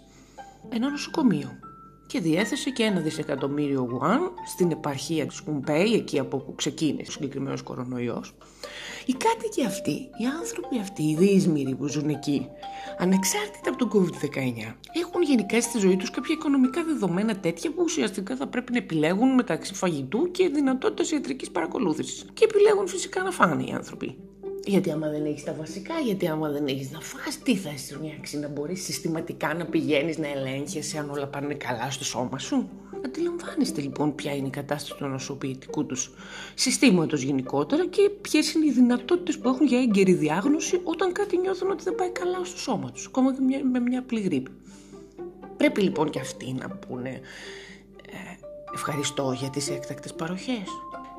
ένα 0.69 0.89
νοσοκομείο 0.89 1.59
και 2.07 2.19
διέθεσε 2.19 2.69
και 2.69 2.83
ένα 2.83 2.99
δισεκατομμύριο 2.99 3.87
γουάν 3.91 4.31
στην 4.45 4.71
επαρχία 4.71 5.25
της 5.25 5.41
Κουμπέη, 5.41 5.93
εκεί 5.93 6.19
από 6.19 6.37
όπου 6.37 6.55
ξεκίνησε 6.55 7.09
ο 7.09 7.11
συγκεκριμένος 7.11 7.61
κορονοϊός. 7.61 8.33
Οι 9.05 9.13
κάτοικοι 9.13 9.65
αυτοί, 9.65 9.91
οι 9.91 10.25
άνθρωποι 10.39 10.79
αυτοί, 10.79 11.03
οι 11.03 11.15
δύσμηροι 11.15 11.75
που 11.75 11.87
ζουν 11.87 12.09
εκεί, 12.09 12.47
ανεξάρτητα 12.97 13.69
από 13.69 13.77
τον 13.77 13.89
COVID-19, 13.93 14.75
έχουν 14.93 15.21
γενικά 15.21 15.61
στη 15.61 15.79
ζωή 15.79 15.95
τους 15.97 16.09
κάποια 16.09 16.33
οικονομικά 16.33 16.83
δεδομένα 16.83 17.39
τέτοια 17.39 17.71
που 17.71 17.81
ουσιαστικά 17.83 18.35
θα 18.35 18.47
πρέπει 18.47 18.71
να 18.71 18.77
επιλέγουν 18.77 19.33
μεταξύ 19.33 19.73
φαγητού 19.73 20.31
και 20.31 20.49
δυνατότητας 20.49 21.11
ιατρικής 21.11 21.51
παρακολούθησης. 21.51 22.25
Και 22.33 22.43
επιλέγουν 22.43 22.87
φυσικά 22.87 23.23
να 23.23 23.31
φάνε 23.31 23.63
οι 23.63 23.71
άνθρωποι. 23.71 24.17
Γιατί 24.67 24.91
άμα 24.91 25.09
δεν 25.09 25.25
έχεις 25.25 25.43
τα 25.43 25.53
βασικά, 25.53 25.99
γιατί 25.99 26.27
άμα 26.27 26.49
δεν 26.49 26.67
έχεις 26.67 26.91
να 26.91 26.99
φας, 26.99 27.37
τι 27.37 27.55
θα 27.55 27.69
αισθανιάξει 27.69 28.37
να 28.37 28.47
μπορείς 28.47 28.83
συστηματικά 28.83 29.53
να 29.53 29.65
πηγαίνεις 29.65 30.17
να 30.17 30.27
ελέγχεσαι 30.27 30.97
αν 30.97 31.09
όλα 31.09 31.27
πάνε 31.27 31.53
καλά 31.53 31.91
στο 31.91 32.03
σώμα 32.03 32.39
σου. 32.39 32.69
Αντιλαμβάνεστε 33.05 33.81
λοιπόν 33.81 34.15
ποια 34.15 34.35
είναι 34.35 34.47
η 34.47 34.49
κατάσταση 34.49 34.99
του 34.99 35.05
νοσοποιητικού 35.05 35.85
τους 35.85 36.11
συστήματος 36.55 37.21
γενικότερα 37.21 37.87
και 37.87 38.09
ποιες 38.21 38.53
είναι 38.53 38.65
οι 38.65 38.71
δυνατότητες 38.71 39.37
που 39.37 39.49
έχουν 39.49 39.65
για 39.65 39.79
έγκαιρη 39.79 40.13
διάγνωση 40.13 40.81
όταν 40.83 41.11
κάτι 41.11 41.37
νιώθουν 41.37 41.71
ότι 41.71 41.83
δεν 41.83 41.95
πάει 41.95 42.09
καλά 42.09 42.43
στο 42.43 42.57
σώμα 42.57 42.91
τους, 42.91 43.05
ακόμα 43.05 43.33
και 43.33 43.39
με 43.71 43.79
μια 43.79 43.99
απλή 43.99 44.19
γρήπη. 44.19 44.51
Πρέπει 45.57 45.81
λοιπόν 45.81 46.09
και 46.09 46.19
αυτοί 46.19 46.55
να 46.59 46.69
πούνε 46.69 47.09
ε, 47.09 48.17
ευχαριστώ 48.73 49.35
για 49.39 49.49
τις 49.49 49.69
έκτακτες 49.69 50.13
παροχές. 50.13 50.67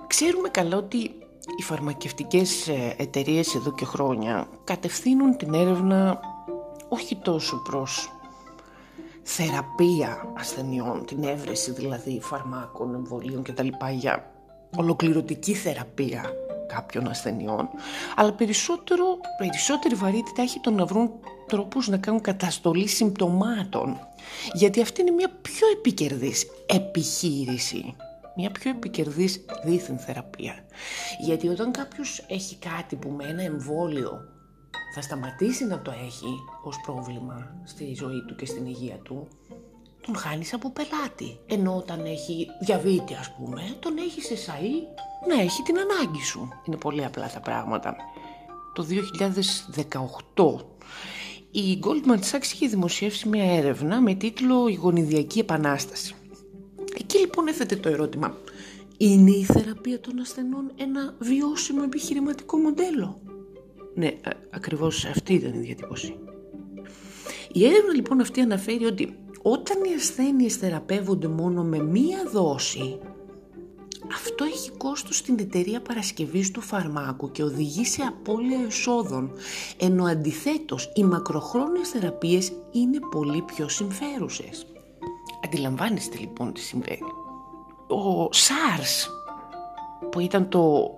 Ξέρουμε 0.06 0.48
καλά 0.48 0.76
ότι 0.76 1.14
οι 1.56 1.62
φαρμακευτικές 1.62 2.68
ε, 2.68 2.94
εταιρείες 2.96 3.54
εδώ 3.54 3.72
και 3.72 3.84
χρόνια 3.84 4.48
κατευθύνουν 4.64 5.36
την 5.36 5.54
έρευνα 5.54 6.20
όχι 6.88 7.16
τόσο 7.16 7.62
προς 7.62 8.12
θεραπεία 9.22 10.32
ασθενειών, 10.38 11.04
την 11.06 11.24
έβρεση 11.24 11.72
δηλαδή 11.72 12.20
φαρμάκων, 12.22 12.94
εμβολίων 12.94 13.42
κτλ. 13.42 13.68
για 13.92 14.30
ολοκληρωτική 14.76 15.54
θεραπεία 15.54 16.32
κάποιων 16.66 17.08
ασθενειών, 17.08 17.68
αλλά 18.16 18.32
περισσότερο, 18.32 19.04
περισσότερη 19.38 19.94
βαρύτητα 19.94 20.42
έχει 20.42 20.60
το 20.60 20.70
να 20.70 20.84
βρουν 20.84 21.10
τρόπους 21.46 21.88
να 21.88 21.96
κάνουν 21.96 22.20
καταστολή 22.20 22.88
συμπτωμάτων, 22.88 23.98
γιατί 24.52 24.80
αυτή 24.80 25.00
είναι 25.00 25.10
μια 25.10 25.30
πιο 25.42 25.66
επικερδής 25.78 26.46
επιχείρηση 26.66 27.94
μια 28.40 28.50
πιο 28.50 28.70
επικερδής 28.70 29.44
δίθεν 29.64 29.98
θεραπεία. 29.98 30.54
Γιατί 31.24 31.48
όταν 31.48 31.72
κάποιος 31.72 32.24
έχει 32.28 32.56
κάτι 32.56 32.96
που 32.96 33.10
με 33.10 33.24
ένα 33.24 33.42
εμβόλιο 33.42 34.12
θα 34.94 35.00
σταματήσει 35.00 35.64
να 35.64 35.82
το 35.82 35.90
έχει 35.90 36.34
ως 36.64 36.80
πρόβλημα 36.86 37.60
στη 37.64 37.94
ζωή 37.94 38.24
του 38.26 38.34
και 38.34 38.46
στην 38.46 38.66
υγεία 38.66 38.96
του, 38.96 39.28
τον 40.00 40.16
χάνεις 40.16 40.52
από 40.52 40.70
πελάτη. 40.70 41.38
Ενώ 41.46 41.76
όταν 41.76 42.04
έχει 42.04 42.46
διαβήτη 42.60 43.14
ας 43.14 43.34
πούμε, 43.34 43.76
τον 43.80 43.96
έχεις 43.96 44.26
σε 44.26 44.34
σαΐ 44.34 45.02
να 45.28 45.40
έχει 45.40 45.62
την 45.62 45.76
ανάγκη 45.78 46.22
σου. 46.22 46.48
Είναι 46.64 46.76
πολύ 46.76 47.04
απλά 47.04 47.30
τα 47.30 47.40
πράγματα. 47.40 47.96
Το 48.74 48.86
2018 50.34 50.54
η 51.50 51.78
Goldman 51.82 52.18
Sachs 52.30 52.52
είχε 52.52 52.66
δημοσιεύσει 52.66 53.28
μια 53.28 53.56
έρευνα 53.56 54.00
με 54.00 54.14
τίτλο 54.14 54.68
«Η 54.68 54.74
γονιδιακή 54.74 55.38
επανάσταση». 55.38 56.14
Εκεί 57.18 57.26
λοιπόν 57.26 57.48
έθετε 57.48 57.76
το 57.76 57.88
ερώτημα. 57.88 58.36
Είναι 58.96 59.30
η 59.30 59.44
θεραπεία 59.44 60.00
των 60.00 60.20
ασθενών 60.20 60.72
ένα 60.76 61.14
βιώσιμο 61.18 61.80
επιχειρηματικό 61.84 62.56
μοντέλο; 62.56 63.20
Ναι, 63.94 64.16
ακριβώς 64.50 65.04
αυτή 65.04 65.34
ήταν 65.34 65.54
η 65.54 65.58
διατύπωση. 65.58 66.16
Η 67.52 67.66
έρευνα 67.66 67.94
λοιπόν 67.94 68.20
αυτή 68.20 68.40
αναφέρει 68.40 68.84
ότι 68.84 69.16
όταν 69.42 69.84
οι 69.84 69.94
ασθένειες 69.94 70.56
θεραπεύονται 70.56 71.28
μόνο 71.28 71.62
με 71.62 71.82
μία 71.82 72.22
δόση, 72.32 72.98
αυτό 74.14 74.44
έχει 74.44 74.70
κόστος 74.70 75.16
στην 75.16 75.36
εταιρεία 75.38 75.80
παρασκευής 75.80 76.50
του 76.50 76.60
φαρμάκου 76.60 77.30
και 77.30 77.42
οδηγεί 77.42 77.84
σε 77.84 78.02
απώλεια 78.02 78.60
εσόδων, 78.66 79.30
ενώ 79.78 80.04
αντιθέτως 80.04 80.92
οι 80.94 81.04
μακροχρόνιες 81.04 81.88
θεραπείες 81.88 82.52
είναι 82.72 82.98
πολύ 83.10 83.42
πιο 83.42 83.68
συμφέρουσες. 83.68 84.66
Αντιλαμβάνεστε 85.48 86.18
λοιπόν 86.18 86.52
τι 86.52 86.60
συμβαίνει; 86.60 87.12
Ο 87.86 88.24
SARS 88.24 89.10
που 90.10 90.20
ήταν 90.20 90.48
το 90.48 90.90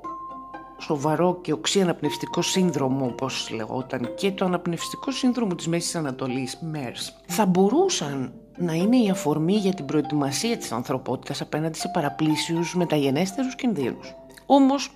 σοβαρό 0.78 1.38
και 1.40 1.52
οξύ 1.52 1.80
αναπνευστικό 1.80 2.42
σύνδρομο 2.42 3.06
όπως 3.06 3.50
λεγόταν 3.50 4.14
και 4.14 4.32
το 4.32 4.44
αναπνευστικό 4.44 5.10
σύνδρομο 5.10 5.54
της 5.54 5.68
Μέσης 5.68 5.94
Ανατολής 5.94 6.58
MERS 6.72 7.12
θα 7.26 7.46
μπορούσαν 7.46 8.32
να 8.56 8.72
είναι 8.72 8.96
η 8.96 9.10
αφορμή 9.10 9.54
για 9.54 9.74
την 9.74 9.84
προετοιμασία 9.84 10.56
της 10.56 10.72
ανθρωπότητας 10.72 11.40
απέναντι 11.40 11.78
σε 11.78 11.90
παραπλήσιους 11.92 12.74
μεταγενέστερους 12.74 13.54
κινδύνους. 13.54 14.14
Όμως 14.46 14.90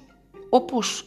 όπως 0.50 1.06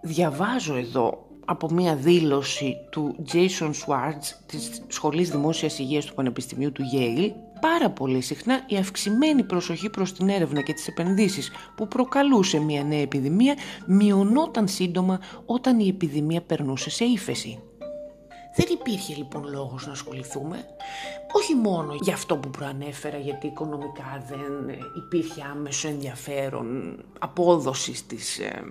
διαβάζω 0.00 0.76
εδώ 0.76 1.26
από 1.44 1.70
μια 1.70 1.94
δήλωση 1.94 2.76
του 2.90 3.16
Jason 3.32 3.70
Swartz 3.70 4.34
της 4.46 4.82
Σχολής 4.86 5.30
Δημόσιας 5.30 5.78
Υγείας 5.78 6.04
του 6.04 6.14
Πανεπιστημίου 6.14 6.72
του 6.72 6.82
Yale 6.94 7.32
πάρα 7.60 7.90
πολύ 7.90 8.20
συχνά 8.20 8.60
η 8.66 8.76
αυξημένη 8.76 9.42
προσοχή 9.42 9.90
προς 9.90 10.12
την 10.12 10.28
έρευνα 10.28 10.60
και 10.60 10.72
τις 10.72 10.88
επενδύσεις 10.88 11.50
που 11.74 11.88
προκαλούσε 11.88 12.58
μια 12.58 12.84
νέα 12.84 13.00
επιδημία 13.00 13.54
μειωνόταν 13.86 14.68
σύντομα 14.68 15.20
όταν 15.46 15.78
η 15.80 15.88
επιδημία 15.88 16.42
περνούσε 16.42 16.90
σε 16.90 17.04
ύφεση. 17.04 17.60
Δεν 18.56 18.66
υπήρχε 18.70 19.14
λοιπόν 19.14 19.48
λόγος 19.48 19.86
να 19.86 19.92
ασχοληθούμε, 19.92 20.64
όχι 21.32 21.54
μόνο 21.54 21.94
για 22.00 22.14
αυτό 22.14 22.36
που 22.36 22.50
προανέφερα, 22.50 23.18
γιατί 23.18 23.46
οικονομικά 23.46 24.24
δεν 24.28 24.68
ε, 24.68 24.78
υπήρχε 24.96 25.42
άμεσο 25.50 25.88
ενδιαφέρον 25.88 26.98
απόδοσης 27.18 28.06
της 28.06 28.38
ε, 28.38 28.62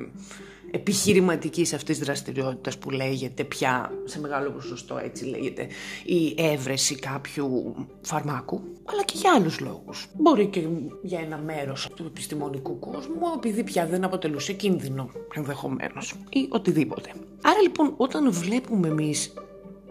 επιχειρηματικής 0.76 1.74
αυτής 1.74 2.00
δραστηριότητας 2.00 2.78
που 2.78 2.90
λέγεται 2.90 3.44
πια 3.44 3.92
σε 4.06 4.20
μεγάλο 4.20 4.52
ποσοστό 4.52 4.98
έτσι 4.98 5.26
λέγεται 5.26 5.68
η 6.06 6.36
έβρεση 6.38 6.96
κάποιου 6.96 7.76
φαρμάκου 8.02 8.62
αλλά 8.86 9.04
και 9.04 9.14
για 9.18 9.34
άλλους 9.34 9.60
λόγους. 9.60 10.08
Μπορεί 10.14 10.46
και 10.46 10.68
για 11.02 11.20
ένα 11.20 11.38
μέρος 11.38 11.90
του 11.96 12.04
επιστημονικού 12.08 12.80
κόσμου 12.80 13.26
επειδή 13.36 13.64
πια 13.64 13.86
δεν 13.86 14.04
αποτελούσε 14.04 14.54
κίνδυνο 14.54 15.10
ενδεχομένως 15.34 16.14
ή 16.30 16.48
οτιδήποτε. 16.50 17.10
Άρα 17.42 17.62
λοιπόν 17.62 17.94
όταν 17.98 18.32
βλέπουμε 18.32 18.88
εμείς 18.88 19.34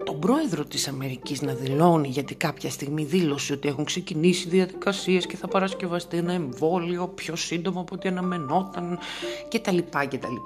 τον 0.04 0.18
πρόεδρο 0.18 0.64
της 0.64 0.88
Αμερικής 0.88 1.42
να 1.42 1.54
δηλώνει 1.54 2.08
γιατί 2.08 2.34
κάποια 2.34 2.70
στιγμή 2.70 3.04
δήλωσε 3.04 3.52
ότι 3.52 3.68
έχουν 3.68 3.84
ξεκινήσει 3.84 4.48
διαδικασίες 4.48 5.26
και 5.26 5.36
θα 5.36 5.48
παρασκευαστεί 5.48 6.16
ένα 6.16 6.32
εμβόλιο 6.32 7.08
πιο 7.08 7.36
σύντομο 7.36 7.80
από 7.80 7.94
ό,τι 7.94 8.08
αναμενόταν 8.08 8.98
κτλ. 9.48 9.78
κτλ. 9.90 10.36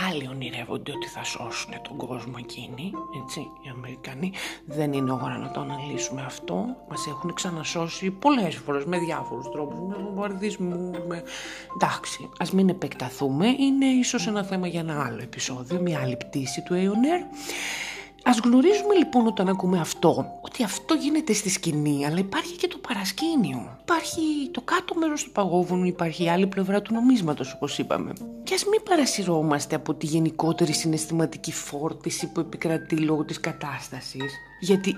Πάλι 0.00 0.28
ονειρεύονται 0.28 0.92
ότι 0.92 1.06
θα 1.06 1.24
σώσουν 1.24 1.72
τον 1.82 1.96
κόσμο 1.96 2.34
εκείνοι, 2.38 2.92
έτσι, 3.22 3.40
οι 3.40 3.68
Αμερικανοί. 3.74 4.32
Δεν 4.66 4.92
είναι 4.92 5.12
ώρα 5.12 5.38
να 5.38 5.50
το 5.50 5.60
αναλύσουμε 5.60 6.22
αυτό. 6.22 6.66
Μας 6.88 7.06
έχουν 7.06 7.34
ξανασώσει 7.34 8.10
πολλές 8.10 8.56
φορές 8.56 8.84
με 8.84 8.98
διάφορους 8.98 9.50
τρόπους, 9.50 9.78
με 9.88 9.96
βομβαρδισμούς, 10.02 10.98
με... 11.06 11.22
Εντάξει, 11.74 12.30
ας 12.38 12.52
μην 12.52 12.68
επεκταθούμε, 12.68 13.46
είναι 13.46 13.86
ίσως 13.86 14.26
ένα 14.26 14.44
θέμα 14.44 14.66
για 14.66 14.80
ένα 14.80 15.04
άλλο 15.04 15.22
επεισόδιο, 15.22 15.80
μια 15.80 16.00
άλλη 16.00 16.16
πτήση 16.16 16.62
του 16.62 16.74
Aeonair. 16.74 17.22
Ας 18.28 18.38
γνωρίζουμε 18.38 18.94
λοιπόν 18.94 19.26
όταν 19.26 19.48
ακούμε 19.48 19.80
αυτό, 19.80 20.38
ότι 20.40 20.62
αυτό 20.62 20.94
γίνεται 20.94 21.32
στη 21.32 21.48
σκηνή, 21.48 22.06
αλλά 22.06 22.18
υπάρχει 22.18 22.56
και 22.56 22.68
το 22.68 22.78
παρασκήνιο. 22.78 23.76
Υπάρχει 23.80 24.20
το 24.50 24.60
κάτω 24.60 24.94
μέρος 24.94 25.22
του 25.24 25.30
παγόβουνου, 25.30 25.84
υπάρχει 25.84 26.24
η 26.24 26.28
άλλη 26.28 26.46
πλευρά 26.46 26.82
του 26.82 26.94
νομίσματος 26.94 27.52
όπως 27.52 27.78
είπαμε. 27.78 28.12
Και 28.42 28.54
ας 28.54 28.64
μην 28.64 28.82
παρασυρώμαστε 28.82 29.74
από 29.76 29.94
τη 29.94 30.06
γενικότερη 30.06 30.72
συναισθηματική 30.72 31.52
φόρτιση 31.52 32.32
που 32.32 32.40
επικρατεί 32.40 32.96
λόγω 32.96 33.24
της 33.24 33.40
κατάστασης, 33.40 34.32
γιατί 34.60 34.96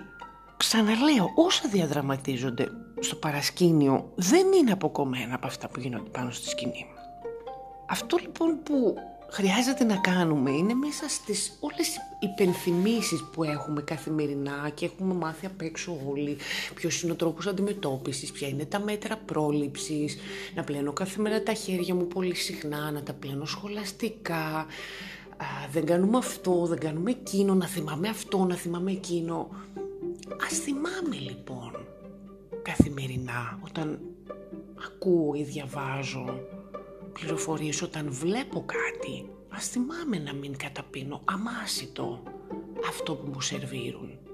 Ξαναλέω, 0.59 1.33
όσα 1.35 1.69
διαδραματίζονται 1.69 2.69
στο 3.01 3.17
παρασκήνιο 3.17 4.13
δεν 4.15 4.47
είναι 4.53 4.73
αποκομμένα 4.73 5.35
από 5.35 5.47
αυτά 5.47 5.69
που 5.69 5.81
γίνονται 5.81 6.09
πάνω 6.11 6.31
στη 6.31 6.49
σκηνή. 6.49 6.87
Αυτό 7.87 8.17
λοιπόν 8.21 8.63
που 8.63 8.95
χρειάζεται 9.31 9.85
να 9.85 9.97
κάνουμε 9.97 10.51
είναι 10.51 10.75
μέσα 10.75 11.09
στις 11.09 11.57
όλες 11.61 11.97
οι 11.97 12.01
υπενθυμίσεις 12.21 13.25
που 13.33 13.45
έχουμε 13.45 13.83
καθημερινά 13.83 14.71
και 14.75 14.85
έχουμε 14.85 15.15
μάθει 15.15 15.47
απ' 15.47 15.61
έξω 15.61 15.99
όλοι 16.09 16.37
ποιος 16.75 17.03
είναι 17.03 17.13
ο 17.13 17.15
τρόπος 17.15 17.47
αντιμετώπισης, 17.47 18.33
ποια 18.33 18.49
είναι 18.49 18.65
τα 18.65 18.79
μέτρα 18.79 19.17
πρόληψης, 19.17 20.17
να 20.55 20.65
πλένω 20.65 20.93
κάθε 20.93 21.21
μέρα 21.21 21.43
τα 21.43 21.53
χέρια 21.53 21.95
μου 21.95 22.07
πολύ 22.07 22.35
συχνά, 22.35 22.91
να 22.91 23.03
τα 23.03 23.13
πλένω 23.13 23.45
σχολαστικά, 23.45 24.67
δεν 25.71 25.87
κάνουμε 25.87 26.19
αυτό, 26.19 26.67
δεν 26.67 26.79
κάνουμε 26.79 27.11
εκείνο, 27.11 27.55
να 27.55 27.67
θυμάμαι 27.67 28.09
αυτό, 28.09 28.45
να 28.45 28.55
θυμάμαι 28.55 28.91
εκείνο. 28.91 29.49
Ας 30.51 30.59
θυμάμαι 30.59 31.17
λοιπόν 31.21 31.87
καθημερινά 32.63 33.59
όταν 33.65 33.99
ακούω 34.87 35.35
ή 35.35 35.43
διαβάζω 35.43 36.41
πληροφορίες 37.21 37.83
όταν 37.83 38.13
βλέπω 38.13 38.65
κάτι, 38.67 39.31
ας 39.49 39.69
θυμάμαι 39.69 40.19
να 40.19 40.33
μην 40.35 40.57
καταπίνω 40.57 41.21
αμάσιτο 41.25 42.23
αυτό 42.89 43.15
που 43.15 43.31
μου 43.33 43.41
σερβίρουν. 43.41 44.28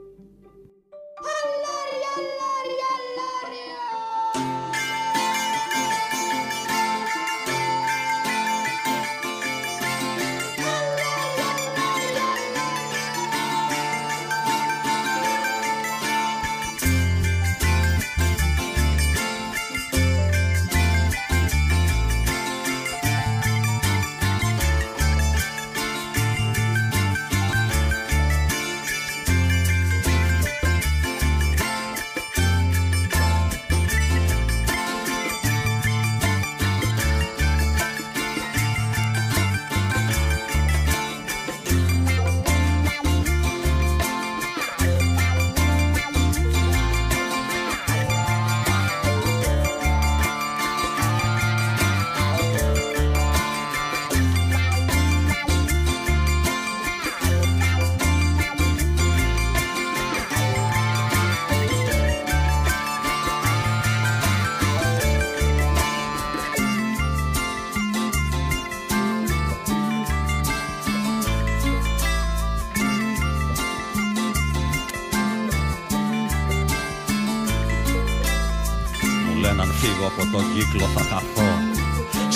Κύκλο 80.54 80.86
θα 80.94 81.02
χαθώ 81.10 81.50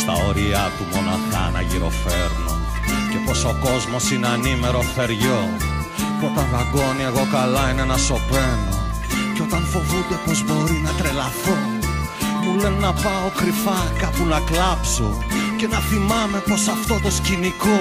Στα 0.00 0.12
όρια 0.28 0.72
του 0.76 0.84
μοναχά 0.92 1.50
να 1.54 1.60
γυροφέρνω. 1.60 2.54
Και 3.10 3.18
πως 3.26 3.44
ο 3.44 3.52
κόσμος 3.64 4.10
είναι 4.10 4.28
ανήμερο 4.34 4.80
φεριό. 4.94 5.42
Που 6.18 6.24
όταν 6.30 6.46
δαγκώνει 6.52 7.04
εγώ 7.10 7.24
καλά 7.36 7.70
είναι 7.70 7.84
να 7.84 7.96
σωπαίνω. 7.96 8.76
Και 9.34 9.42
όταν 9.42 9.62
φοβούνται 9.72 10.18
πως 10.24 10.38
μπορεί 10.46 10.76
να 10.86 10.90
τρελαθώ. 10.98 11.58
Μου 12.42 12.52
λένε 12.60 12.78
να 12.86 12.92
πάω 12.92 13.28
κρυφά 13.38 13.80
κάπου 14.00 14.24
να 14.32 14.40
κλάψω. 14.48 15.08
Και 15.58 15.66
να 15.66 15.78
θυμάμαι 15.88 16.38
πως 16.48 16.68
αυτό 16.76 16.94
το 17.04 17.10
σκηνικό 17.10 17.80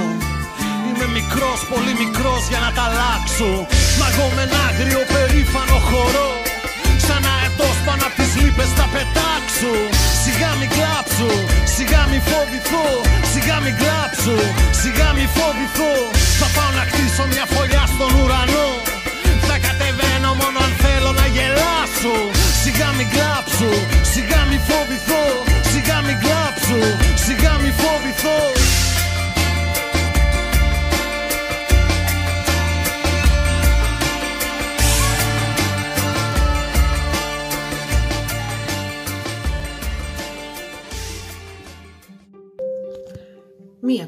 Είμαι 0.88 1.08
μικρός, 1.18 1.60
πολύ 1.74 1.94
μικρός 2.04 2.42
για 2.52 2.60
να 2.66 2.72
τα 2.76 2.84
αλλάξω. 2.90 3.52
Μα 4.00 4.06
εγώ 4.12 4.26
με 4.36 4.42
ένα 4.48 4.60
άγριο 4.70 5.02
περήφανο 5.14 5.78
χορό. 5.90 6.37
Σαν 6.37 6.37
αετός 6.37 6.37
πάνω 6.37 6.37
απ' 8.58 8.64
τις 8.64 8.70
λύπες 8.70 8.70
θα 8.80 8.88
πετάξω 8.94 9.74
Σιγά 10.24 10.52
μη 10.60 10.68
κλάψω, 10.76 11.30
σιγά 11.76 12.02
μη 12.10 12.20
φοβηθώ 12.30 12.86
Σιγά 13.34 13.58
μη 13.64 13.72
κλάψω, 13.82 14.38
σιγά 14.82 15.10
μη 15.16 15.26
φοβηθώ. 15.36 15.94
Θα 16.40 16.48
πάω 16.56 16.72
να 16.78 16.84
χτίσω 16.90 17.24
μια 17.34 17.46
φωλιά 17.54 17.77